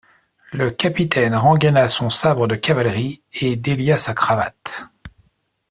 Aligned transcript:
Le 0.51 0.71
capitaine 0.71 1.35
rengaina 1.35 1.87
son 1.87 2.09
sabre 2.09 2.47
de 2.47 2.55
cavalerie, 2.55 3.21
et 3.35 3.55
délia 3.55 3.99
sa 3.99 4.15
cravate. 4.15 4.87